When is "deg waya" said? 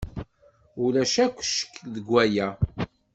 1.93-2.47